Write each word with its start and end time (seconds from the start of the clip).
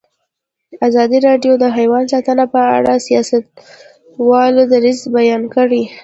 ازادي 0.87 1.17
راډیو 1.27 1.53
د 1.59 1.65
حیوان 1.77 2.03
ساتنه 2.13 2.45
په 2.53 2.61
اړه 2.75 2.93
د 2.97 3.01
سیاستوالو 3.07 4.61
دریځ 4.73 4.99
بیان 5.15 5.43
کړی. 5.55 5.83